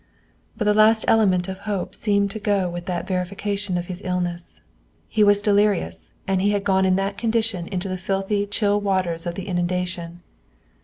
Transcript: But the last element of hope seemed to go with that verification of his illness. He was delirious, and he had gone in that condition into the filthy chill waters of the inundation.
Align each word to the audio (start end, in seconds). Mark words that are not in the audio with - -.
But 0.57 0.65
the 0.65 0.73
last 0.73 1.05
element 1.07 1.47
of 1.47 1.59
hope 1.59 1.93
seemed 1.93 2.31
to 2.31 2.39
go 2.39 2.67
with 2.67 2.87
that 2.87 3.05
verification 3.07 3.77
of 3.77 3.85
his 3.85 4.01
illness. 4.03 4.59
He 5.07 5.23
was 5.23 5.43
delirious, 5.43 6.15
and 6.27 6.41
he 6.41 6.49
had 6.49 6.63
gone 6.63 6.85
in 6.85 6.95
that 6.95 7.19
condition 7.19 7.67
into 7.67 7.87
the 7.87 7.97
filthy 8.01 8.47
chill 8.47 8.81
waters 8.81 9.27
of 9.27 9.35
the 9.35 9.45
inundation. 9.47 10.23